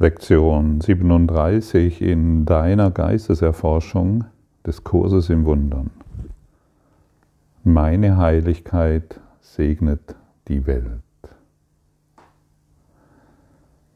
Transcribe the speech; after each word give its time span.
Lektion 0.00 0.80
37 0.80 2.00
in 2.02 2.44
deiner 2.44 2.92
Geisteserforschung 2.92 4.26
des 4.64 4.84
Kurses 4.84 5.28
im 5.28 5.44
Wundern. 5.44 5.90
Meine 7.64 8.16
Heiligkeit 8.16 9.18
segnet 9.40 10.14
die 10.46 10.68
Welt. 10.68 11.02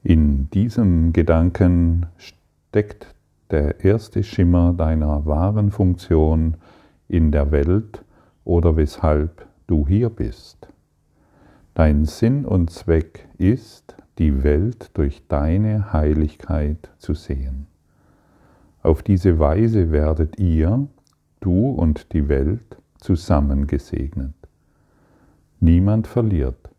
In 0.02 0.50
diesem 0.50 1.12
Gedanken 1.12 2.06
steckt 2.16 3.14
der 3.52 3.84
erste 3.84 4.24
Schimmer 4.24 4.72
deiner 4.72 5.24
wahren 5.24 5.70
Funktion 5.70 6.56
in 7.06 7.30
der 7.30 7.52
Welt 7.52 8.04
oder 8.44 8.76
weshalb 8.76 9.46
du 9.68 9.86
hier 9.86 10.10
bist. 10.10 10.71
Dein 11.74 12.04
Sinn 12.04 12.44
und 12.44 12.68
Zweck 12.70 13.28
ist, 13.38 13.96
die 14.18 14.44
Welt 14.44 14.90
durch 14.92 15.26
deine 15.28 15.92
Heiligkeit 15.94 16.90
zu 16.98 17.14
sehen. 17.14 17.66
Auf 18.82 19.02
diese 19.02 19.38
Weise 19.38 19.90
werdet 19.90 20.38
ihr, 20.38 20.86
du 21.40 21.70
und 21.70 22.12
die 22.12 22.28
Welt, 22.28 22.76
zusammen 22.98 23.66
gesegnet. 23.66 24.34
Niemand 25.60 26.06
verliert, 26.06 26.70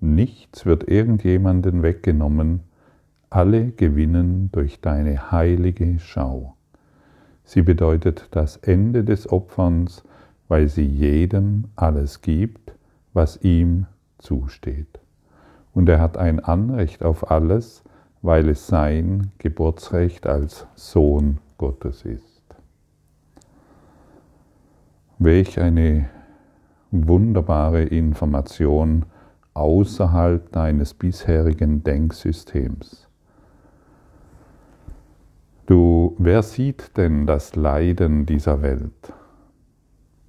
nichts 0.00 0.66
wird 0.66 0.86
irgendjemanden 0.86 1.82
weggenommen, 1.82 2.60
alle 3.30 3.70
gewinnen 3.70 4.50
durch 4.52 4.80
deine 4.80 5.30
heilige 5.30 5.98
Schau. 5.98 6.56
Sie 7.44 7.62
bedeutet 7.62 8.28
das 8.32 8.56
Ende 8.58 9.02
des 9.02 9.32
Opferns, 9.32 10.04
weil 10.48 10.68
sie 10.68 10.84
jedem 10.84 11.64
alles 11.74 12.20
gibt, 12.20 12.74
was 13.12 13.42
ihm 13.42 13.86
zusteht 14.26 15.00
und 15.72 15.88
er 15.88 16.00
hat 16.00 16.18
ein 16.18 16.40
Anrecht 16.40 17.04
auf 17.04 17.30
alles, 17.30 17.84
weil 18.22 18.48
es 18.48 18.66
sein 18.66 19.30
Geburtsrecht 19.38 20.26
als 20.26 20.66
Sohn 20.74 21.38
Gottes 21.58 22.02
ist. 22.02 22.42
Welch 25.18 25.60
eine 25.60 26.08
wunderbare 26.90 27.84
Information 27.84 29.06
außerhalb 29.54 30.50
deines 30.50 30.92
bisherigen 30.92 31.84
Denksystems. 31.84 33.08
Du, 35.66 36.14
wer 36.18 36.42
sieht 36.42 36.96
denn 36.96 37.26
das 37.26 37.56
Leiden 37.56 38.26
dieser 38.26 38.60
Welt? 38.60 39.12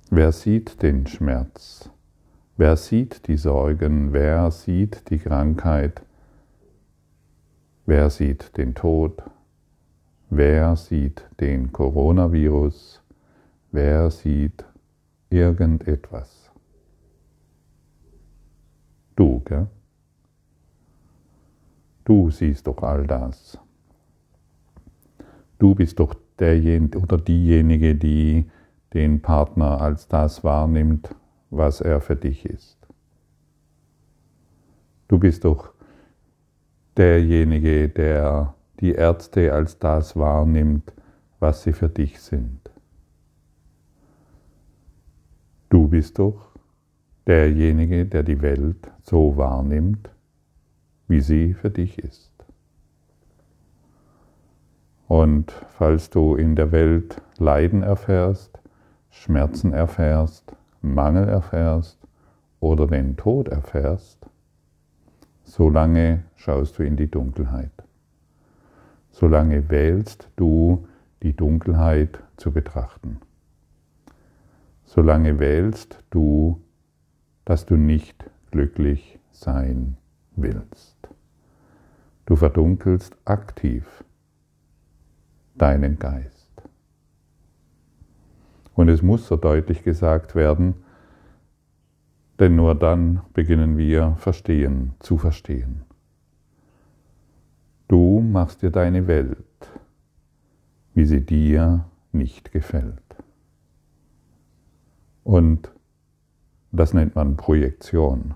Wer 0.10 0.32
sieht 0.32 0.82
den 0.82 1.08
Schmerz? 1.08 1.90
Wer 2.60 2.76
sieht 2.76 3.28
die 3.28 3.38
Sorgen? 3.38 4.14
Wer 4.14 4.50
sieht 4.50 5.12
die 5.12 5.20
Krankheit? 5.20 6.02
Wer 7.86 8.10
sieht 8.10 8.58
den 8.58 8.74
Tod? 8.74 9.22
Wer 10.32 10.76
sieht 10.76 11.24
den 11.40 11.72
Coronavirus? 11.72 13.04
Wer 13.72 14.10
sieht 14.10 14.66
irgendetwas? 15.30 16.50
Du, 19.16 19.42
gell? 19.46 19.68
Du 22.06 22.32
siehst 22.32 22.66
doch 22.66 22.82
all 22.82 23.06
das. 23.06 23.60
Du 25.60 25.76
bist 25.76 26.00
doch 26.00 26.16
derjenige 26.40 26.98
oder 26.98 27.20
diejenige, 27.20 27.94
die 27.94 28.50
den 28.96 29.22
Partner 29.22 29.80
als 29.80 30.08
das 30.08 30.44
wahrnimmt, 30.44 31.14
was 31.50 31.82
er 31.82 32.02
für 32.02 32.16
dich 32.16 32.46
ist. 32.46 32.78
Du 35.08 35.20
bist 35.20 35.46
doch 35.46 35.74
derjenige, 36.98 37.90
der 37.90 38.54
die 38.80 38.92
Ärzte 38.92 39.54
als 39.54 39.80
das 39.80 40.16
wahrnimmt, 40.16 40.92
was 41.40 41.64
sie 41.64 41.74
für 41.74 41.90
dich 41.90 42.20
sind. 42.20 42.70
Du 45.70 45.88
bist 45.88 46.20
doch 46.20 46.50
derjenige, 47.26 48.06
der 48.06 48.24
die 48.24 48.42
Welt 48.42 48.92
so 49.04 49.38
wahrnimmt, 49.38 50.10
wie 51.08 51.20
sie 51.20 51.54
für 51.54 51.70
dich 51.70 52.00
ist. 52.00 52.32
Und 55.08 55.52
falls 55.70 56.10
du 56.10 56.36
in 56.36 56.56
der 56.56 56.72
Welt 56.72 57.22
Leiden 57.38 57.84
erfährst, 57.84 58.60
Schmerzen 59.10 59.74
erfährst, 59.74 60.56
Mangel 60.82 61.28
erfährst 61.28 62.00
oder 62.60 62.88
den 62.88 63.18
Tod 63.18 63.48
erfährst, 63.48 64.26
solange 65.44 66.24
schaust 66.36 66.78
du 66.78 66.84
in 66.84 66.98
die 66.98 67.10
Dunkelheit. 67.10 67.72
Solange 69.12 69.70
wählst 69.70 70.30
du 70.36 70.88
die 71.24 71.36
Dunkelheit 71.36 72.22
zu 72.38 72.52
betrachten. 72.52 73.20
Solange 74.86 75.40
wählst 75.40 76.04
du, 76.10 76.62
dass 77.46 77.66
du 77.66 77.76
nicht 77.76 78.30
glücklich 78.52 79.20
sein 79.32 79.98
willst. 80.36 80.98
Du 82.26 82.36
verdunkelst 82.36 83.16
aktiv 83.26 84.04
deinen 85.56 85.98
Geist. 85.98 86.37
Und 88.78 88.90
es 88.90 89.02
muss 89.02 89.26
so 89.26 89.38
deutlich 89.38 89.82
gesagt 89.82 90.36
werden, 90.36 90.76
denn 92.40 92.56
nur 92.56 92.76
dann 92.76 93.22
beginnen 93.34 93.76
wir 93.76 94.16
verstehen, 94.20 94.94
zu 95.00 95.18
verstehen. 95.18 95.82
Du 97.88 98.20
machst 98.20 98.62
dir 98.62 98.70
deine 98.70 99.08
Welt, 99.08 99.72
wie 100.94 101.06
sie 101.06 101.26
dir 101.26 101.86
nicht 102.12 102.52
gefällt. 102.52 103.02
Und 105.24 105.72
das 106.72 106.94
nennt 106.94 107.16
man 107.16 107.36
Projektion. 107.36 108.36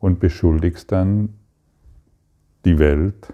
Und 0.00 0.18
beschuldigst 0.18 0.90
dann 0.90 1.34
die 2.64 2.80
Welt, 2.80 3.32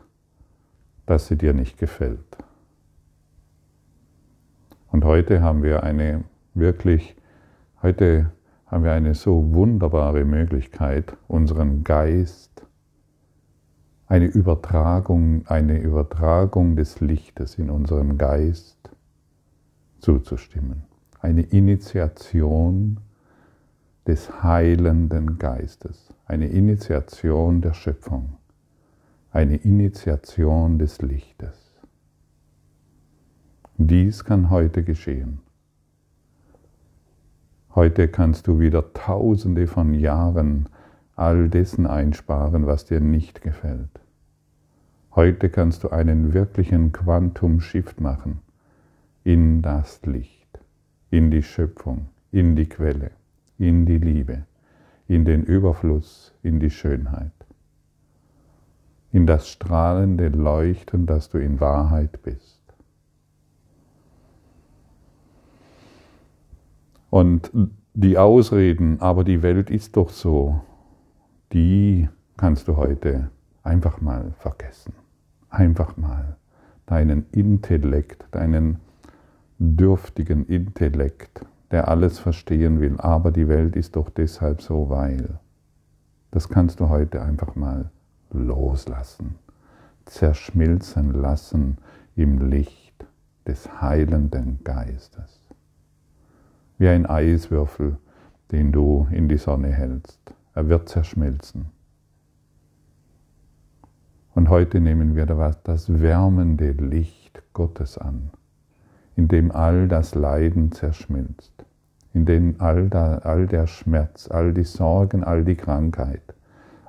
dass 1.07 1.29
sie 1.29 1.39
dir 1.39 1.55
nicht 1.55 1.79
gefällt. 1.79 2.37
Und 4.93 5.07
heute 5.07 5.41
haben 5.41 5.63
wir 5.63 5.85
eine 5.85 6.23
wirklich, 6.53 7.17
heute 7.83 8.31
haben 8.67 8.85
wir 8.85 8.93
eine 8.93 9.15
so 9.15 9.55
wunderbare 9.55 10.27
Möglichkeit, 10.27 11.17
unseren 11.29 11.83
Geist, 11.83 12.67
eine 14.07 14.27
Übertragung, 14.27 15.47
eine 15.47 15.79
Übertragung 15.79 16.77
des 16.77 17.01
Lichtes 17.01 17.57
in 17.57 17.71
unserem 17.71 18.19
Geist 18.19 18.91
zuzustimmen. 20.01 20.83
Eine 21.21 21.41
Initiation 21.41 23.01
des 24.07 24.43
heilenden 24.43 25.39
Geistes, 25.39 26.13
eine 26.27 26.49
Initiation 26.49 27.63
der 27.63 27.73
Schöpfung, 27.73 28.35
eine 29.31 29.57
Initiation 29.57 30.79
des 30.79 31.01
Lichtes. 31.01 31.62
Dies 33.89 34.25
kann 34.25 34.49
heute 34.49 34.85
geschehen. 34.85 35.41
Heute 37.75 38.07
kannst 38.07 38.47
du 38.47 38.61
wieder 38.61 38.93
tausende 38.93 39.67
von 39.67 39.93
Jahren 39.93 40.69
all 41.17 41.49
dessen 41.49 41.89
einsparen, 41.89 42.69
was 42.69 42.85
dir 42.85 43.01
nicht 43.01 43.43
gefällt. 43.43 44.01
Heute 45.17 45.49
kannst 45.49 45.83
du 45.83 45.89
einen 45.89 46.33
wirklichen 46.33 46.93
Quantum-Shift 46.93 48.01
machen 48.01 48.39
in 49.25 49.63
das 49.63 50.01
Licht, 50.07 50.61
in 51.11 51.33
die 51.33 51.43
Schöpfung, 51.43 52.07
in 52.31 52.55
die 52.55 52.69
Quelle, 52.69 53.11
in 53.59 53.85
die 53.85 53.99
Liebe, 53.99 54.45
in 55.09 55.25
den 55.25 55.43
Überfluss, 55.43 56.33
in 56.45 56.61
die 56.61 56.71
Schönheit, 56.71 57.33
in 59.11 59.27
das 59.27 59.49
strahlende 59.49 60.29
Leuchten, 60.29 61.05
das 61.07 61.31
du 61.31 61.39
in 61.39 61.59
Wahrheit 61.59 62.23
bist. 62.23 62.62
Und 67.13 67.51
die 67.93 68.17
Ausreden, 68.17 68.99
aber 69.03 69.23
die 69.23 69.43
Welt 69.43 69.69
ist 69.69 69.99
doch 69.99 70.09
so, 70.09 70.63
die 71.53 72.09
kannst 72.39 72.69
du 72.69 72.79
heute 72.79 73.29
einfach 73.63 74.01
mal 74.01 74.33
vergessen. 74.39 74.95
Einfach 75.51 75.99
mal 75.99 76.39
deinen 76.87 77.27
Intellekt, 77.31 78.25
deinen 78.31 78.79
dürftigen 79.59 80.47
Intellekt, 80.47 81.45
der 81.71 81.89
alles 81.89 82.19
verstehen 82.19 82.81
will, 82.81 82.95
aber 82.97 83.31
die 83.31 83.47
Welt 83.47 83.77
ist 83.77 83.97
doch 83.97 84.09
deshalb 84.09 84.63
so, 84.63 84.89
weil. 84.89 85.39
Das 86.31 86.49
kannst 86.49 86.81
du 86.81 86.89
heute 86.89 87.21
einfach 87.21 87.57
mal 87.57 87.91
loslassen, 88.31 89.35
zerschmilzen 90.07 91.13
lassen 91.13 91.77
im 92.17 92.49
Licht 92.49 93.05
des 93.47 93.83
heilenden 93.83 94.65
Geistes 94.65 95.42
wie 96.83 96.89
ein 96.89 97.07
Eiswürfel, 97.07 97.97
den 98.51 98.73
du 98.73 99.07
in 99.13 99.29
die 99.29 99.37
Sonne 99.37 99.69
hältst. 99.69 100.19
Er 100.53 100.69
wird 100.69 100.89
zerschmelzen. 100.89 101.67
Und 104.35 104.49
heute 104.49 104.81
nehmen 104.81 105.15
wir 105.15 105.27
das 105.27 106.01
wärmende 106.01 106.73
Licht 106.73 107.41
Gottes 107.53 107.99
an, 107.99 108.33
in 109.15 109.29
dem 109.29 109.53
all 109.53 109.87
das 109.87 110.17
Leiden 110.17 110.73
zerschmilzt, 110.73 111.53
in 112.15 112.27
dem 112.27 112.57
all, 112.59 112.89
der, 112.89 113.69
Schmerz, 113.69 114.29
all 114.29 114.53
die 114.53 114.65
Sorgen, 114.65 115.23
all 115.23 115.45
die 115.45 115.55
Krankheit, 115.55 116.35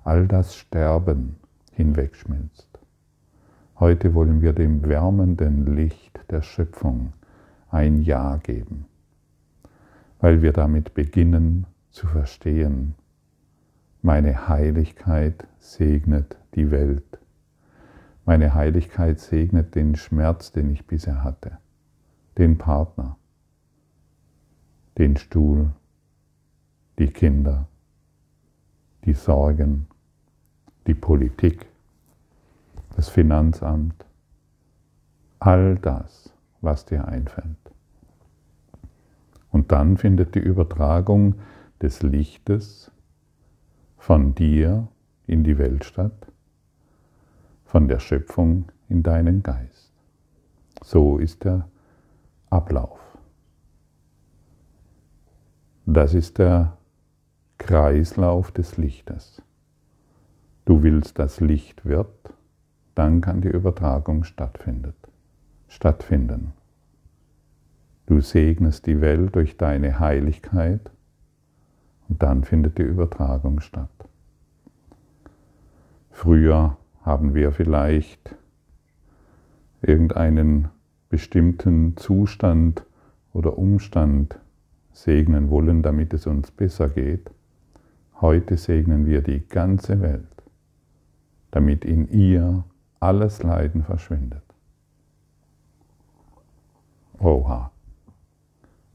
all 0.04 0.28
das 0.28 0.56
Sterben 0.56 1.36
hinwegschmilzt. 1.72 2.80
Heute 3.80 4.16
wollen 4.16 4.42
wir 4.42 4.54
dem 4.54 4.90
wärmenden 4.90 5.76
Licht 5.76 6.20
der 6.32 6.42
Schöpfung 6.42 7.14
ein 7.70 8.02
Ja 8.02 8.38
geben, 8.38 8.88
weil 10.24 10.42
wir 10.42 10.54
damit 10.54 10.94
beginnen 10.94 11.68
zu 11.92 12.08
verstehen, 12.08 12.96
meine 14.02 14.48
Heiligkeit 14.48 15.46
segnet 15.60 16.38
die 16.56 16.72
Welt. 16.72 17.20
Meine 18.24 18.54
Heiligkeit 18.54 19.20
segnet 19.20 19.76
den 19.76 19.98
Schmerz, 19.98 20.54
den 20.54 20.70
ich 20.70 20.88
bisher 20.88 21.26
hatte, 21.26 21.58
den 22.38 22.58
Partner, 22.58 23.18
den 24.98 25.18
Stuhl, 25.18 25.74
die 27.00 27.08
Kinder, 27.08 27.68
die 29.04 29.16
Sorgen, 29.16 29.88
die 30.88 30.94
Politik, 30.94 31.66
das 32.96 33.10
Finanzamt, 33.10 34.06
all 35.40 35.76
das, 35.76 36.34
was 36.62 36.86
dir 36.86 37.10
einfällt. 37.10 37.73
Und 39.54 39.72
dann 39.72 39.98
findet 39.98 40.34
die 40.34 40.40
Übertragung 40.40 41.36
des 41.80 42.02
Lichtes 42.02 42.92
von 43.98 44.34
dir 44.34 44.88
in 45.28 45.44
die 45.44 45.60
Welt 45.60 45.86
statt, 45.86 46.28
von 47.64 47.88
der 47.88 48.00
Schöpfung 48.00 48.66
in 48.90 49.04
deinen 49.04 49.44
Geist. 49.44 49.94
So 50.84 51.20
ist 51.20 51.46
der 51.46 51.70
Ablauf. 52.50 53.00
Das 55.86 56.16
ist 56.16 56.40
der 56.40 56.76
Kreislauf 57.60 58.52
des 58.52 58.78
Lichtes. 58.78 59.42
Du 60.66 60.82
willst, 60.82 61.20
dass 61.20 61.40
Licht 61.42 61.86
wird, 61.86 62.34
dann 62.96 63.22
kann 63.22 63.42
die 63.42 63.50
Übertragung 63.50 64.24
stattfinden. 64.24 64.94
Du 68.06 68.20
segnest 68.20 68.86
die 68.86 69.00
Welt 69.00 69.36
durch 69.36 69.58
deine 69.58 70.00
Heiligkeit 70.00 70.92
und 72.10 72.22
dann 72.22 72.44
findet 72.44 72.78
die 72.78 72.84
Übertragung 72.84 73.62
statt. 73.62 73.90
Früher 76.12 76.78
haben 77.02 77.34
wir 77.34 77.52
vielleicht 77.52 78.36
irgendeinen 79.82 80.70
bestimmten 81.10 81.98
Zustand 81.98 82.86
oder 83.34 83.58
Umstand 83.58 84.40
segnen 84.92 85.50
wollen, 85.50 85.82
damit 85.82 86.14
es 86.14 86.28
uns 86.28 86.52
besser 86.52 86.90
geht. 86.90 87.32
Heute 88.22 88.58
segnen 88.58 89.06
wir 89.06 89.22
die 89.22 89.48
ganze 89.48 90.02
Welt, 90.02 90.44
damit 91.52 91.84
in 91.84 92.08
ihr 92.10 92.64
alles 93.00 93.44
Leiden 93.44 93.84
verschwindet. 93.84 94.44
Oha. 97.20 97.73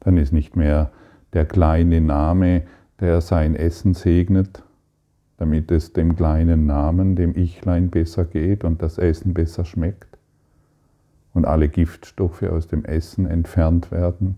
Dann 0.00 0.16
ist 0.16 0.32
nicht 0.32 0.56
mehr 0.56 0.90
der 1.32 1.46
kleine 1.46 2.00
Name, 2.00 2.62
der 3.00 3.20
sein 3.20 3.54
Essen 3.54 3.94
segnet, 3.94 4.62
damit 5.36 5.70
es 5.70 5.92
dem 5.92 6.16
kleinen 6.16 6.66
Namen, 6.66 7.14
dem 7.14 7.36
Ichlein 7.36 7.90
besser 7.90 8.24
geht 8.24 8.64
und 8.64 8.82
das 8.82 8.98
Essen 8.98 9.34
besser 9.34 9.64
schmeckt 9.64 10.18
und 11.32 11.46
alle 11.46 11.68
Giftstoffe 11.68 12.42
aus 12.42 12.66
dem 12.66 12.84
Essen 12.84 13.26
entfernt 13.26 13.90
werden 13.92 14.36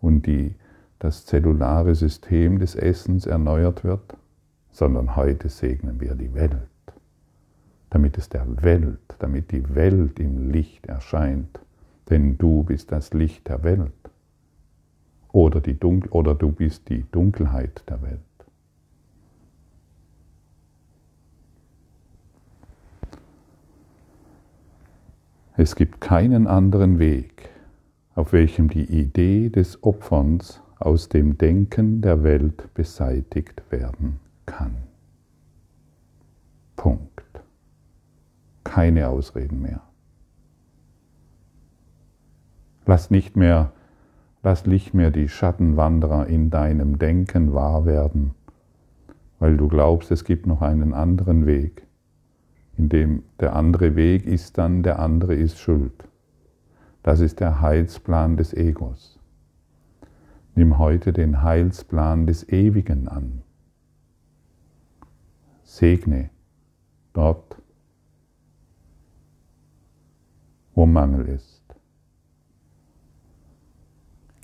und 0.00 0.26
die, 0.26 0.54
das 1.00 1.26
zellulare 1.26 1.94
System 1.94 2.58
des 2.58 2.76
Essens 2.76 3.26
erneuert 3.26 3.84
wird, 3.84 4.16
sondern 4.70 5.16
heute 5.16 5.48
segnen 5.48 6.00
wir 6.00 6.14
die 6.14 6.34
Welt, 6.34 6.52
damit 7.90 8.18
es 8.18 8.28
der 8.28 8.46
Welt, 8.62 9.16
damit 9.18 9.50
die 9.50 9.74
Welt 9.74 10.20
im 10.20 10.50
Licht 10.50 10.86
erscheint, 10.86 11.60
denn 12.10 12.38
du 12.38 12.62
bist 12.62 12.92
das 12.92 13.12
Licht 13.12 13.48
der 13.48 13.64
Welt 13.64 13.92
oder, 15.38 15.60
die 15.60 15.78
Dunkel 15.78 16.10
oder 16.10 16.34
du 16.34 16.50
bist 16.50 16.88
die 16.88 17.04
Dunkelheit 17.12 17.84
der 17.88 18.02
Welt. 18.02 18.18
Es 25.56 25.76
gibt 25.76 26.00
keinen 26.00 26.48
anderen 26.48 26.98
Weg, 26.98 27.50
auf 28.16 28.32
welchem 28.32 28.68
die 28.68 28.84
Idee 28.84 29.48
des 29.48 29.84
Opferns 29.84 30.60
aus 30.80 31.08
dem 31.08 31.38
Denken 31.38 32.02
der 32.02 32.24
Welt 32.24 32.74
beseitigt 32.74 33.62
werden 33.70 34.18
kann. 34.44 34.74
Punkt. 36.74 37.22
Keine 38.64 39.08
Ausreden 39.08 39.62
mehr. 39.62 39.82
Lass 42.86 43.12
nicht 43.12 43.36
mehr 43.36 43.72
Lass 44.42 44.66
nicht 44.66 44.94
mehr 44.94 45.10
die 45.10 45.28
Schattenwanderer 45.28 46.26
in 46.26 46.50
deinem 46.50 46.98
Denken 46.98 47.54
wahr 47.54 47.86
werden, 47.86 48.34
weil 49.38 49.56
du 49.56 49.68
glaubst, 49.68 50.10
es 50.10 50.24
gibt 50.24 50.46
noch 50.46 50.62
einen 50.62 50.94
anderen 50.94 51.46
Weg, 51.46 51.86
in 52.76 52.88
dem 52.88 53.24
der 53.40 53.56
andere 53.56 53.96
Weg 53.96 54.26
ist 54.26 54.56
dann, 54.56 54.82
der 54.82 55.00
andere 55.00 55.34
ist 55.34 55.58
schuld. 55.58 56.04
Das 57.02 57.20
ist 57.20 57.40
der 57.40 57.60
Heilsplan 57.60 58.36
des 58.36 58.54
Egos. 58.54 59.18
Nimm 60.54 60.78
heute 60.78 61.12
den 61.12 61.42
Heilsplan 61.42 62.26
des 62.26 62.48
Ewigen 62.48 63.08
an. 63.08 63.42
Segne 65.64 66.30
dort, 67.12 67.60
wo 70.74 70.86
Mangel 70.86 71.26
ist. 71.26 71.57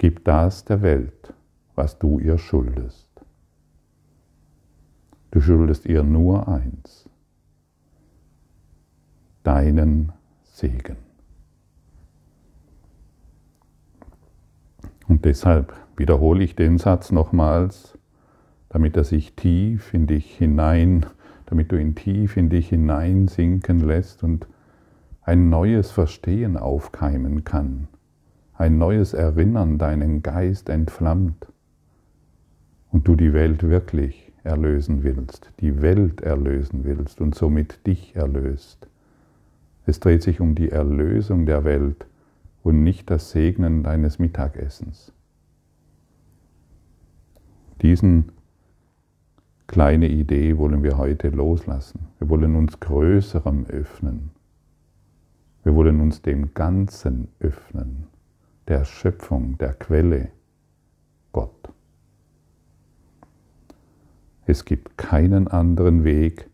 Gib 0.05 0.23
das 0.27 0.67
der 0.67 0.83
Welt, 0.83 1.33
was 1.77 1.99
du 1.99 2.19
ihr 2.19 2.37
schuldest. 2.37 3.09
Du 5.31 5.41
schuldest 5.41 5.87
ihr 5.87 6.03
nur 6.03 6.47
eins, 6.47 7.09
deinen 9.45 10.13
Segen. 10.43 10.99
Und 15.09 15.25
deshalb 15.25 15.73
wiederhole 15.97 16.45
ich 16.45 16.55
den 16.55 16.77
Satz 16.77 17.11
nochmals, 17.11 17.97
damit 18.69 18.99
er 18.99 19.05
sich 19.05 19.35
tief 19.35 19.95
in 19.95 20.07
dich 20.07 20.37
hinein, 20.37 21.07
damit 21.47 21.73
du 21.73 21.81
ihn 21.81 21.95
tief 21.95 22.37
in 22.37 22.51
dich 22.51 22.69
hineinsinken 22.69 23.81
lässt 23.81 24.23
und 24.23 24.49
ein 25.23 25.49
neues 25.49 25.91
Verstehen 25.91 26.59
aufkeimen 26.59 27.45
kann 27.45 27.89
ein 28.57 28.79
neues 28.79 29.15
Erinnern 29.15 29.79
deinen 29.79 30.23
Geist 30.23 30.69
entflammt 30.69 31.47
und 32.93 33.09
du 33.09 33.17
die 33.17 33.33
Welt 33.33 33.65
wirklich 33.65 34.33
erlösen 34.45 35.03
willst, 35.03 35.51
die 35.61 35.83
Welt 35.83 36.21
erlösen 36.21 36.85
willst 36.85 37.21
und 37.21 37.35
somit 37.35 37.85
dich 37.87 38.15
erlöst. 38.15 38.87
Es 39.87 39.99
dreht 40.01 40.23
sich 40.23 40.41
um 40.41 40.55
die 40.55 40.71
Erlösung 40.71 41.47
der 41.47 41.65
Welt 41.65 42.07
und 42.63 42.83
nicht 42.85 43.11
das 43.11 43.31
Segnen 43.31 43.83
deines 43.83 44.19
Mittagessens. 44.19 45.13
Diesen 47.83 48.31
kleine 49.67 50.09
Idee 50.09 50.57
wollen 50.57 50.83
wir 50.83 50.97
heute 50.97 51.29
loslassen. 51.29 52.07
Wir 52.19 52.29
wollen 52.29 52.55
uns 52.55 52.79
Größerem 52.79 53.67
öffnen. 53.67 54.31
Wir 55.65 55.75
wollen 55.75 56.01
uns 56.01 56.23
dem 56.23 56.55
Ganzen 56.55 57.29
öffnen 57.41 58.07
der 58.69 58.85
Schöpfung, 58.85 59.59
der 59.59 59.75
Quelle, 59.75 60.29
Gott. 61.33 61.71
Es 64.47 64.65
gibt 64.65 64.97
keinen 64.97 65.49
anderen 65.49 66.05
Weg, 66.05 66.49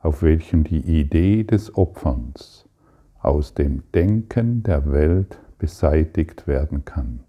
auf 0.00 0.22
welchem 0.22 0.64
die 0.64 0.80
Idee 1.00 1.44
des 1.44 1.74
Opferns 1.76 2.68
aus 3.20 3.54
dem 3.54 3.82
Denken 3.94 4.62
der 4.62 4.90
Welt 4.90 5.38
beseitigt 5.58 6.46
werden 6.46 6.84
kann. 6.84 7.20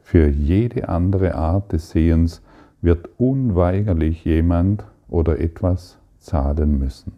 Für 0.00 0.28
jede 0.28 0.88
andere 0.88 1.34
Art 1.34 1.72
des 1.72 1.90
Sehens 1.90 2.42
wird 2.80 3.08
unweigerlich 3.18 4.24
jemand 4.24 4.84
oder 5.08 5.40
etwas 5.40 5.98
zahlen 6.18 6.78
müssen. 6.78 7.14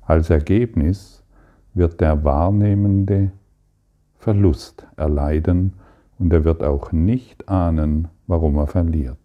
Als 0.00 0.30
Ergebnis 0.30 1.22
wird 1.74 2.00
der 2.00 2.24
Wahrnehmende 2.24 3.30
Verlust 4.24 4.86
erleiden 4.96 5.74
und 6.18 6.32
er 6.32 6.44
wird 6.44 6.62
auch 6.62 6.92
nicht 6.92 7.48
ahnen, 7.48 8.08
warum 8.26 8.56
er 8.56 8.66
verliert. 8.66 9.18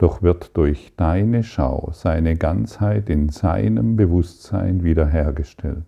doch 0.00 0.22
wird 0.22 0.56
durch 0.56 0.94
deine 0.96 1.42
Schau 1.42 1.90
seine 1.92 2.34
Ganzheit 2.36 3.10
in 3.10 3.28
seinem 3.28 3.96
Bewusstsein 3.96 4.82
wiederhergestellt. 4.82 5.84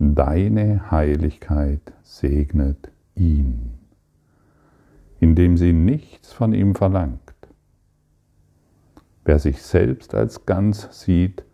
Deine 0.00 0.90
Heiligkeit 0.90 1.92
segnet 2.02 2.90
ihn, 3.14 3.74
indem 5.20 5.56
sie 5.56 5.72
nichts 5.72 6.32
von 6.32 6.52
ihm 6.52 6.74
verlangt. 6.74 7.20
Wer 9.24 9.38
sich 9.38 9.62
selbst 9.62 10.12
als 10.12 10.44
ganz 10.44 10.88
sieht, 11.00 11.44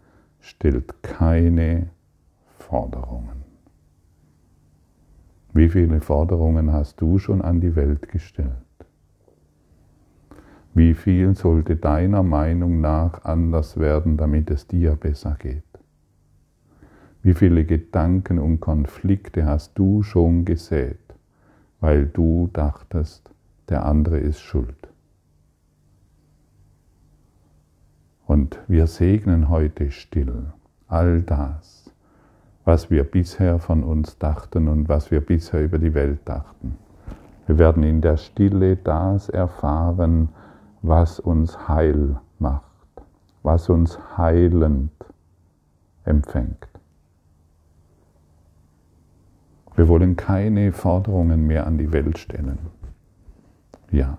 stellt 0.41 1.03
keine 1.03 1.91
Forderungen. 2.57 3.40
Wie 5.61 5.69
viele 5.69 6.01
Forderungen 6.01 6.73
hast 6.73 7.03
du 7.03 7.19
schon 7.19 7.43
an 7.43 7.61
die 7.61 7.77
Welt 7.77 8.09
gestellt? 8.09 8.49
Wie 10.73 10.95
viel 10.95 11.35
sollte 11.35 11.77
deiner 11.77 12.23
Meinung 12.23 12.81
nach 12.81 13.25
anders 13.25 13.79
werden, 13.79 14.17
damit 14.17 14.51
es 14.51 14.67
dir 14.67 14.97
besser 14.97 15.37
geht? 15.39 15.63
Wie 17.23 17.35
viele 17.35 17.67
Gedanken 17.67 18.39
und 18.39 18.61
Konflikte 18.61 19.45
hast 19.45 19.79
du 19.79 20.03
schon 20.03 20.47
gesät, 20.47 21.15
weil 21.81 22.07
du 22.07 22.49
dachtest, 22.55 23.31
der 23.69 23.85
andere 23.85 24.19
ist 24.19 24.41
schuld? 24.41 24.89
Und 28.25 28.59
wir 28.67 28.87
segnen 28.87 29.51
heute 29.51 29.91
still 29.91 30.55
all 30.89 31.21
das, 31.21 31.80
was 32.71 32.89
wir 32.89 33.03
bisher 33.03 33.59
von 33.59 33.83
uns 33.83 34.17
dachten 34.19 34.69
und 34.69 34.89
was 34.89 35.11
wir 35.11 35.21
bisher 35.21 35.61
über 35.61 35.79
die 35.79 35.93
Welt 35.93 36.21
dachten. 36.25 36.79
Wir 37.49 37.59
werden 37.59 37.83
in 37.83 38.01
der 38.01 38.17
Stille 38.17 38.77
das 38.77 39.29
erfahren, 39.29 40.29
was 40.81 41.19
uns 41.19 41.67
heil 41.67 42.21
macht, 42.39 42.63
was 43.43 43.69
uns 43.69 43.99
heilend 44.17 44.93
empfängt. 46.05 46.69
Wir 49.75 49.89
wollen 49.89 50.15
keine 50.15 50.71
Forderungen 50.71 51.49
mehr 51.49 51.67
an 51.67 51.77
die 51.77 51.93
Welt 51.93 52.19
stellen. 52.19 52.61
Ja, 53.91 54.17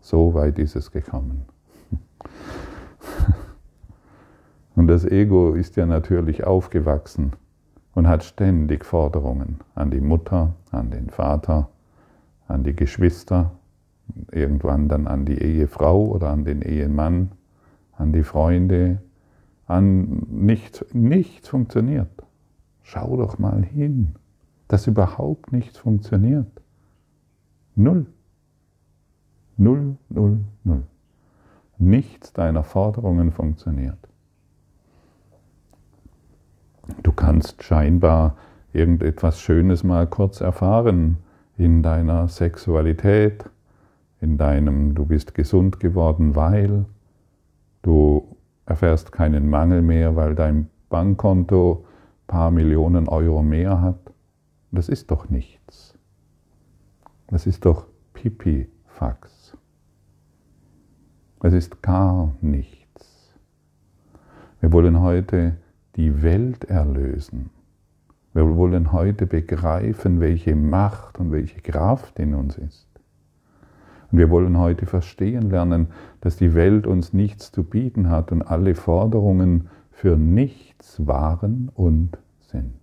so 0.00 0.34
weit 0.34 0.58
ist 0.58 0.74
es 0.74 0.90
gekommen. 0.90 1.44
Und 4.74 4.88
das 4.88 5.04
Ego 5.04 5.52
ist 5.52 5.76
ja 5.76 5.86
natürlich 5.86 6.42
aufgewachsen 6.42 7.30
und 7.96 8.06
hat 8.06 8.24
ständig 8.24 8.84
Forderungen 8.84 9.60
an 9.74 9.90
die 9.90 10.02
Mutter, 10.02 10.52
an 10.70 10.90
den 10.90 11.08
Vater, 11.08 11.70
an 12.46 12.62
die 12.62 12.76
Geschwister, 12.76 13.52
irgendwann 14.30 14.86
dann 14.88 15.06
an 15.06 15.24
die 15.24 15.38
Ehefrau 15.38 16.04
oder 16.04 16.28
an 16.28 16.44
den 16.44 16.60
Ehemann, 16.60 17.32
an 17.96 18.12
die 18.12 18.22
Freunde, 18.22 19.00
an 19.66 20.26
nichts, 20.28 20.84
nichts 20.92 21.48
funktioniert. 21.48 22.10
Schau 22.82 23.16
doch 23.16 23.38
mal 23.38 23.64
hin, 23.64 24.14
dass 24.68 24.86
überhaupt 24.86 25.52
nichts 25.52 25.78
funktioniert. 25.78 26.50
Null. 27.76 28.04
Null, 29.56 29.96
null, 30.10 30.40
null. 30.64 30.82
Nichts 31.78 32.34
deiner 32.34 32.62
Forderungen 32.62 33.32
funktioniert. 33.32 33.98
Du 37.02 37.12
kannst 37.12 37.62
scheinbar 37.62 38.36
irgendetwas 38.72 39.40
Schönes 39.40 39.84
mal 39.84 40.06
kurz 40.06 40.40
erfahren 40.40 41.18
in 41.56 41.82
deiner 41.82 42.28
Sexualität, 42.28 43.48
in 44.20 44.36
deinem, 44.36 44.94
du 44.94 45.06
bist 45.06 45.34
gesund 45.34 45.80
geworden, 45.80 46.36
weil 46.36 46.84
du 47.82 48.36
erfährst 48.66 49.12
keinen 49.12 49.48
Mangel 49.48 49.82
mehr, 49.82 50.16
weil 50.16 50.34
dein 50.34 50.68
Bankkonto 50.88 51.84
ein 51.84 52.26
paar 52.26 52.50
Millionen 52.50 53.08
Euro 53.08 53.42
mehr 53.42 53.80
hat. 53.80 53.98
Das 54.72 54.88
ist 54.88 55.10
doch 55.10 55.30
nichts. 55.30 55.94
Das 57.28 57.46
ist 57.46 57.64
doch 57.64 57.86
Pipifax. 58.12 59.56
Es 61.42 61.52
ist 61.52 61.82
gar 61.82 62.34
nichts. 62.40 63.34
Wir 64.60 64.72
wollen 64.72 65.00
heute 65.00 65.56
die 65.96 66.22
Welt 66.22 66.64
erlösen. 66.64 67.50
Wir 68.34 68.54
wollen 68.56 68.92
heute 68.92 69.26
begreifen, 69.26 70.20
welche 70.20 70.54
Macht 70.54 71.18
und 71.18 71.32
welche 71.32 71.60
Kraft 71.62 72.18
in 72.18 72.34
uns 72.34 72.58
ist. 72.58 72.86
Und 74.12 74.18
wir 74.18 74.28
wollen 74.28 74.58
heute 74.58 74.84
verstehen 74.86 75.48
lernen, 75.50 75.88
dass 76.20 76.36
die 76.36 76.54
Welt 76.54 76.86
uns 76.86 77.14
nichts 77.14 77.50
zu 77.50 77.64
bieten 77.64 78.10
hat 78.10 78.30
und 78.30 78.42
alle 78.42 78.74
Forderungen 78.74 79.68
für 79.90 80.18
nichts 80.18 81.06
waren 81.06 81.70
und 81.74 82.18
sind. 82.40 82.74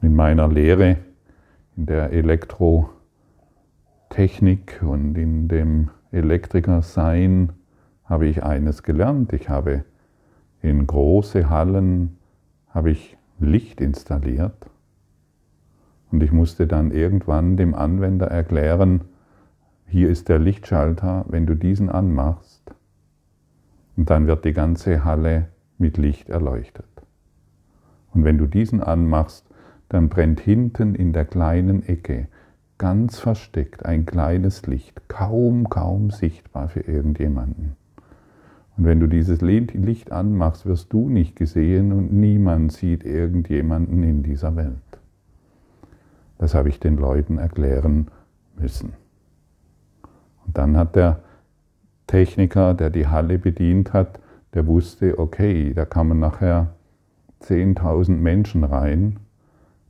In 0.00 0.14
meiner 0.14 0.46
Lehre 0.46 0.98
in 1.76 1.86
der 1.86 2.12
Elektrotechnik 2.12 2.94
und 4.82 5.18
in 5.18 5.48
dem 5.48 5.90
Elektriker 6.16 6.82
sein 6.82 7.52
habe 8.04 8.26
ich 8.26 8.42
eines 8.42 8.82
gelernt. 8.82 9.32
Ich 9.32 9.48
habe 9.48 9.84
in 10.62 10.86
große 10.86 11.48
Hallen 11.50 12.18
habe 12.68 12.90
ich 12.90 13.16
Licht 13.38 13.80
installiert 13.80 14.70
und 16.10 16.22
ich 16.22 16.32
musste 16.32 16.66
dann 16.66 16.90
irgendwann 16.90 17.56
dem 17.56 17.74
Anwender 17.74 18.26
erklären, 18.26 19.02
hier 19.86 20.08
ist 20.08 20.28
der 20.28 20.38
Lichtschalter, 20.38 21.24
wenn 21.28 21.46
du 21.46 21.54
diesen 21.54 21.90
anmachst 21.90 22.74
und 23.96 24.10
dann 24.10 24.26
wird 24.26 24.44
die 24.44 24.52
ganze 24.52 25.04
Halle 25.04 25.48
mit 25.78 25.96
Licht 25.96 26.28
erleuchtet. 26.28 26.86
Und 28.12 28.24
wenn 28.24 28.38
du 28.38 28.46
diesen 28.46 28.82
anmachst, 28.82 29.46
dann 29.88 30.08
brennt 30.08 30.40
hinten 30.40 30.94
in 30.94 31.12
der 31.12 31.26
kleinen 31.26 31.86
Ecke 31.86 32.28
ganz 32.78 33.18
versteckt 33.18 33.84
ein 33.86 34.06
kleines 34.06 34.66
Licht, 34.66 35.08
kaum, 35.08 35.68
kaum 35.68 36.10
sichtbar 36.10 36.68
für 36.68 36.80
irgendjemanden. 36.80 37.76
Und 38.76 38.84
wenn 38.84 39.00
du 39.00 39.06
dieses 39.06 39.40
Licht 39.40 40.12
anmachst, 40.12 40.66
wirst 40.66 40.92
du 40.92 41.08
nicht 41.08 41.36
gesehen 41.36 41.92
und 41.92 42.12
niemand 42.12 42.72
sieht 42.72 43.04
irgendjemanden 43.04 44.02
in 44.02 44.22
dieser 44.22 44.54
Welt. 44.56 44.76
Das 46.38 46.54
habe 46.54 46.68
ich 46.68 46.78
den 46.78 46.98
Leuten 46.98 47.38
erklären 47.38 48.08
müssen. 48.58 48.92
Und 50.44 50.58
dann 50.58 50.76
hat 50.76 50.94
der 50.94 51.20
Techniker, 52.06 52.74
der 52.74 52.90
die 52.90 53.06
Halle 53.06 53.38
bedient 53.38 53.94
hat, 53.94 54.20
der 54.52 54.66
wusste, 54.66 55.18
okay, 55.18 55.72
da 55.74 55.86
kamen 55.86 56.18
nachher 56.18 56.74
10.000 57.42 58.12
Menschen 58.12 58.64
rein 58.64 59.18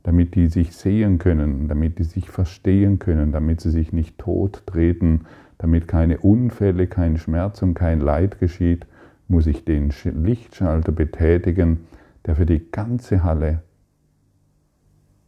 damit 0.07 0.35
die 0.35 0.47
sich 0.47 0.73
sehen 0.73 1.17
können, 1.17 1.67
damit 1.67 1.99
die 1.99 2.05
sich 2.05 2.29
verstehen 2.29 2.97
können, 2.97 3.33
damit 3.33 3.59
sie 3.59 3.71
sich 3.71 3.91
nicht 3.91 4.17
tot 4.17 4.63
treten, 4.65 5.25
damit 5.57 5.85
keine 5.89 6.19
Unfälle, 6.19 6.87
kein 6.87 7.17
Schmerz 7.17 7.61
und 7.61 7.73
kein 7.73 7.99
Leid 7.99 8.39
geschieht, 8.39 8.87
muss 9.27 9.47
ich 9.47 9.65
den 9.65 9.91
Lichtschalter 10.23 10.93
betätigen, 10.93 11.87
der 12.25 12.37
für 12.37 12.45
die 12.45 12.71
ganze 12.71 13.25
Halle, 13.25 13.63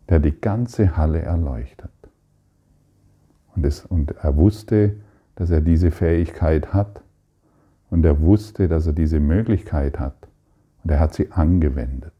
der 0.08 0.22
die 0.22 0.40
ganze 0.40 0.96
Halle 0.96 1.24
erleuchtet. 1.24 1.92
Und, 3.54 3.66
es, 3.66 3.86
und 3.86 4.12
er 4.12 4.38
wusste, 4.38 4.96
dass 5.36 5.50
er 5.50 5.60
diese 5.60 5.92
Fähigkeit 5.92 6.74
hat 6.74 7.02
und 7.90 8.06
er 8.06 8.22
wusste, 8.22 8.70
dass 8.70 8.88
er 8.88 8.94
diese 8.94 9.20
Möglichkeit 9.20 10.00
hat 10.00 10.30
und 10.86 10.92
er 10.92 11.02
hat 11.02 11.16
sie 11.16 11.34
angewendet. 11.34 12.14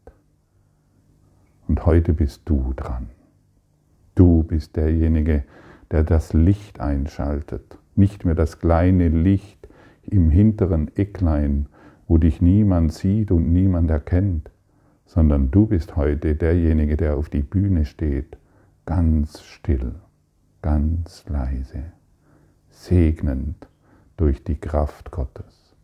Und 1.70 1.86
heute 1.86 2.14
bist 2.14 2.42
du 2.46 2.72
dran. 2.74 3.10
Du 4.16 4.42
bist 4.42 4.74
derjenige, 4.74 5.44
der 5.92 6.02
das 6.02 6.32
Licht 6.32 6.80
einschaltet. 6.80 7.78
Nicht 7.94 8.24
mehr 8.24 8.34
das 8.34 8.58
kleine 8.58 9.06
Licht 9.06 9.68
im 10.02 10.30
hinteren 10.30 10.90
Ecklein, 10.96 11.66
wo 12.08 12.18
dich 12.18 12.42
niemand 12.42 12.92
sieht 12.92 13.30
und 13.30 13.52
niemand 13.52 13.88
erkennt, 13.88 14.50
sondern 15.06 15.52
du 15.52 15.66
bist 15.66 15.94
heute 15.94 16.34
derjenige, 16.34 16.96
der 16.96 17.16
auf 17.16 17.28
die 17.28 17.44
Bühne 17.44 17.84
steht, 17.84 18.36
ganz 18.84 19.40
still, 19.40 19.94
ganz 20.62 21.24
leise, 21.28 21.84
segnend 22.70 23.68
durch 24.16 24.42
die 24.42 24.58
Kraft 24.58 25.12
Gottes. 25.12 25.76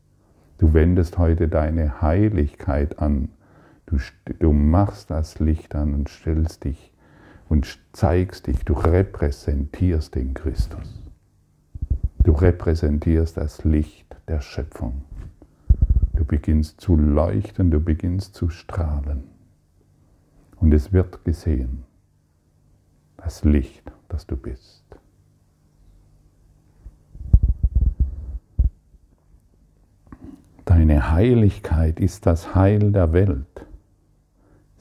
Du 0.59 0.75
wendest 0.75 1.17
heute 1.17 1.47
deine 1.47 2.03
Heiligkeit 2.03 2.99
an 2.99 3.29
Du, 3.87 3.99
du 4.39 4.53
machst 4.53 5.11
das 5.11 5.39
Licht 5.39 5.75
an 5.75 5.95
und 5.95 6.09
stellst 6.09 6.65
dich 6.65 6.93
und 7.49 7.79
zeigst 7.93 8.49
dich, 8.49 8.65
du 8.65 8.73
repräsentierst 8.75 10.15
den 10.15 10.35
Christus. 10.35 11.03
Du 12.25 12.33
repräsentierst 12.33 13.37
das 13.37 13.65
Licht 13.65 14.17
der 14.27 14.41
Schöpfung. 14.41 15.03
Du 16.15 16.25
beginnst 16.25 16.81
zu 16.81 16.97
leuchten, 16.97 17.71
du 17.71 17.79
beginnst 17.79 18.35
zu 18.35 18.49
strahlen. 18.49 19.25
Und 20.57 20.75
es 20.75 20.93
wird 20.93 21.25
gesehen. 21.25 21.85
das 23.19 23.45
Licht, 23.45 23.91
das 24.09 24.27
du 24.27 24.37
bist. 24.37 24.85
Deine 30.65 31.11
Heiligkeit 31.11 32.01
ist 32.01 32.27
das 32.27 32.55
Heil 32.55 32.93
der 32.93 33.13
Welt. 33.13 33.56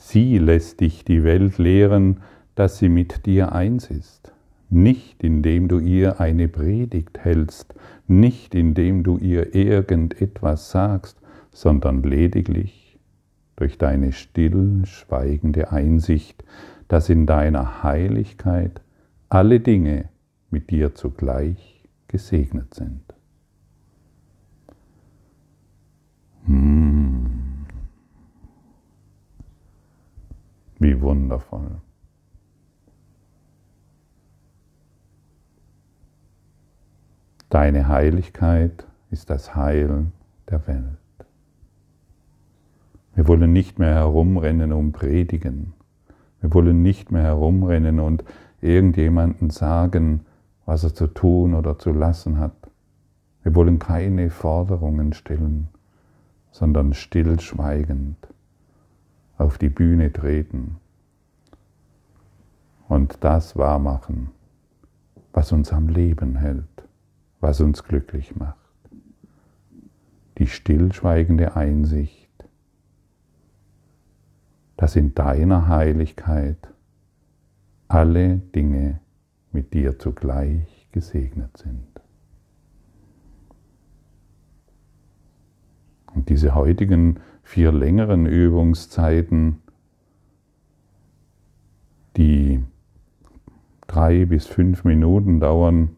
Sie 0.08 0.38
lässt 0.38 0.82
dich 0.82 1.04
die 1.04 1.24
Welt 1.24 1.58
lehren, 1.58 2.22
dass 2.54 2.78
sie 2.78 2.90
mit 2.90 3.26
dir 3.26 3.54
eins 3.54 3.90
ist. 3.90 4.32
Nicht 4.70 5.24
indem 5.24 5.68
du 5.68 5.80
ihr 5.80 6.20
eine 6.20 6.48
Predigt 6.48 7.18
hältst, 7.18 7.74
nicht 8.06 8.54
indem 8.54 9.02
du 9.02 9.18
ihr 9.18 9.56
irgendetwas 9.56 10.70
sagst, 10.70 11.20
sondern 11.52 12.04
lediglich 12.04 13.00
durch 13.56 13.80
deine 13.80 14.12
still 14.12 14.84
schweigende 14.86 15.72
Einsicht, 15.72 16.44
dass 16.88 17.10
in 17.10 17.26
deiner 17.26 17.82
Heiligkeit 17.82 18.82
alle 19.28 19.60
Dinge 19.60 20.10
mit 20.52 20.70
dir 20.70 20.94
zugleich 20.94 21.84
gesegnet 22.08 22.76
sind. 22.76 23.02
Hm. 26.46 27.05
Wie 30.86 31.02
wundervoll. 31.02 31.82
Deine 37.50 37.88
Heiligkeit 37.88 38.86
ist 39.10 39.32
das 39.32 39.56
Heil 39.56 40.06
der 40.48 40.68
Welt. 40.68 40.86
Wir 43.16 43.28
wollen 43.28 43.52
nicht 43.52 43.80
mehr 43.80 43.96
herumrennen 43.96 44.74
und 44.74 44.92
predigen. 44.92 45.74
Wir 46.42 46.54
wollen 46.54 46.84
nicht 46.84 47.12
mehr 47.12 47.24
herumrennen 47.24 48.00
und 48.00 48.24
irgendjemanden 48.62 49.50
sagen, 49.50 50.28
was 50.68 50.84
er 50.84 50.94
zu 50.94 51.08
tun 51.08 51.56
oder 51.56 51.80
zu 51.80 51.94
lassen 51.94 52.38
hat. 52.38 52.70
Wir 53.42 53.56
wollen 53.56 53.80
keine 53.80 54.30
Forderungen 54.30 55.14
stellen, 55.14 55.68
sondern 56.52 56.94
stillschweigend 56.94 58.35
auf 59.38 59.58
die 59.58 59.70
Bühne 59.70 60.12
treten 60.12 60.78
und 62.88 63.24
das 63.24 63.56
wahrmachen, 63.56 64.30
was 65.34 65.52
uns 65.52 65.74
am 65.74 65.90
Leben 65.90 66.36
hält, 66.36 66.88
was 67.40 67.60
uns 67.62 67.84
glücklich 67.84 68.36
macht. 68.36 68.58
Die 70.38 70.48
stillschweigende 70.48 71.56
Einsicht, 71.56 72.30
dass 74.78 74.96
in 74.96 75.16
deiner 75.16 75.68
Heiligkeit 75.68 76.70
alle 77.88 78.38
Dinge 78.38 79.00
mit 79.52 79.74
dir 79.74 79.98
zugleich 79.98 80.90
gesegnet 80.92 81.58
sind. 81.58 81.88
Und 86.14 86.30
diese 86.30 86.56
heutigen 86.56 87.20
vier 87.46 87.72
längeren 87.72 88.26
Übungszeiten, 88.26 89.62
die 92.18 92.62
drei 93.88 94.26
bis 94.26 94.48
fünf 94.48 94.84
Minuten 94.84 95.40
dauern, 95.40 95.96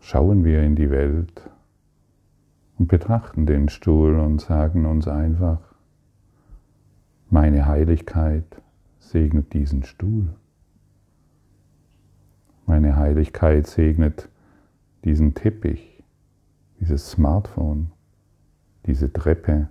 schauen 0.00 0.44
wir 0.44 0.62
in 0.62 0.74
die 0.74 0.90
Welt 0.90 1.48
und 2.78 2.88
betrachten 2.88 3.46
den 3.46 3.68
Stuhl 3.68 4.18
und 4.18 4.40
sagen 4.40 4.84
uns 4.84 5.06
einfach, 5.06 5.60
meine 7.30 7.66
Heiligkeit 7.66 8.60
segnet 8.98 9.52
diesen 9.52 9.84
Stuhl. 9.84 10.34
Meine 12.66 12.96
Heiligkeit 12.96 13.68
segnet 13.68 14.28
diesen 15.04 15.34
Teppich, 15.34 16.02
dieses 16.80 17.12
Smartphone, 17.12 17.92
diese 18.86 19.12
Treppe 19.12 19.68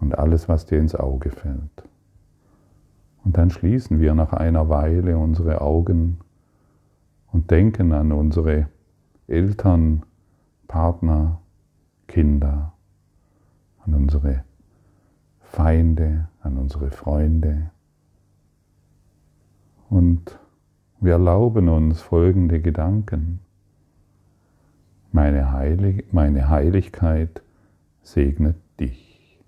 und 0.00 0.16
alles, 0.18 0.48
was 0.48 0.66
dir 0.66 0.78
ins 0.78 0.94
Auge 0.94 1.30
fällt. 1.30 1.88
Und 3.24 3.38
dann 3.38 3.50
schließen 3.50 4.00
wir 4.00 4.14
nach 4.14 4.32
einer 4.32 4.68
Weile 4.68 5.16
unsere 5.16 5.60
Augen 5.60 6.18
und 7.32 7.50
denken 7.50 7.92
an 7.92 8.12
unsere 8.12 8.68
Eltern, 9.26 10.02
Partner, 10.68 11.40
Kinder, 12.06 12.72
an 13.84 13.94
unsere 13.94 14.44
Feinde, 15.40 16.28
an 16.42 16.58
unsere 16.58 16.90
Freunde. 16.90 17.70
Und 19.88 20.38
wir 21.00 21.12
erlauben 21.12 21.68
uns 21.68 22.00
folgende 22.02 22.60
Gedanken. 22.60 23.40
Meine, 25.14 25.52
Heilig 25.52 26.12
meine 26.12 26.48
Heiligkeit 26.48 27.40
segnet 28.02 28.56
dich. 28.80 29.40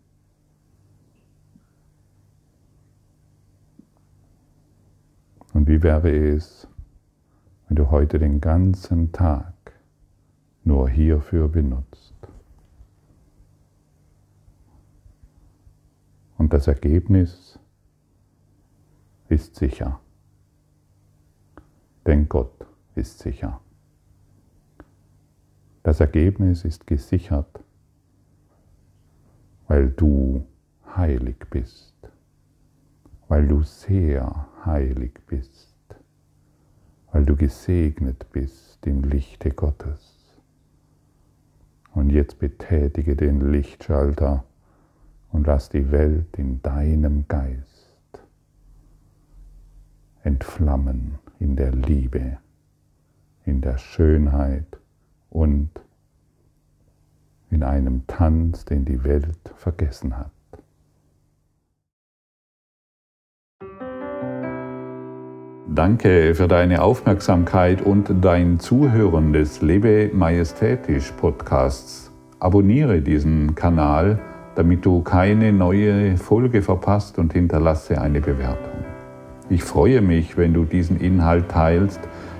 Und 5.52 5.66
wie 5.66 5.82
wäre 5.82 6.08
es, 6.08 6.68
wenn 7.66 7.74
du 7.74 7.90
heute 7.90 8.20
den 8.20 8.40
ganzen 8.40 9.10
Tag 9.10 9.54
nur 10.62 10.88
hierfür 10.88 11.48
benutzt? 11.48 12.14
Und 16.38 16.52
das 16.52 16.68
Ergebnis 16.68 17.58
ist 19.28 19.56
sicher. 19.56 19.98
Denn 22.06 22.28
Gott 22.28 22.54
ist 22.94 23.18
sicher. 23.18 23.60
Das 25.86 26.00
Ergebnis 26.00 26.64
ist 26.64 26.88
gesichert, 26.88 27.62
weil 29.68 29.88
du 29.90 30.44
heilig 30.96 31.36
bist, 31.48 31.94
weil 33.28 33.46
du 33.46 33.62
sehr 33.62 34.48
heilig 34.64 35.12
bist, 35.28 35.76
weil 37.12 37.24
du 37.24 37.36
gesegnet 37.36 38.26
bist 38.32 38.84
im 38.84 39.04
Lichte 39.04 39.52
Gottes. 39.52 40.42
Und 41.94 42.10
jetzt 42.10 42.40
betätige 42.40 43.14
den 43.14 43.52
Lichtschalter 43.52 44.42
und 45.30 45.46
lass 45.46 45.68
die 45.68 45.92
Welt 45.92 46.36
in 46.36 46.60
deinem 46.62 47.28
Geist 47.28 48.24
entflammen 50.24 51.20
in 51.38 51.54
der 51.54 51.70
Liebe, 51.70 52.38
in 53.44 53.60
der 53.60 53.78
Schönheit 53.78 54.80
und 55.36 55.70
in 57.50 57.62
einem 57.62 58.06
Tanz, 58.06 58.64
den 58.64 58.84
die 58.84 59.04
Welt 59.04 59.52
vergessen 59.56 60.16
hat. 60.16 60.30
Danke 65.68 66.34
für 66.34 66.48
deine 66.48 66.82
Aufmerksamkeit 66.82 67.82
und 67.82 68.12
dein 68.22 68.58
Zuhören 68.58 69.32
des 69.32 69.60
Lebe 69.60 70.10
Majestätisch 70.14 71.12
Podcasts. 71.12 72.10
Abonniere 72.38 73.02
diesen 73.02 73.54
Kanal 73.54 74.18
damit 74.56 74.86
du 74.86 75.02
keine 75.02 75.52
neue 75.52 76.16
Folge 76.16 76.62
verpasst 76.62 77.18
und 77.18 77.34
hinterlasse 77.34 78.00
eine 78.00 78.20
Bewertung. 78.20 78.84
Ich 79.50 79.62
freue 79.62 80.00
mich, 80.00 80.36
wenn 80.36 80.54
du 80.54 80.64
diesen 80.64 80.98
Inhalt 80.98 81.50
teilst, 81.50 82.00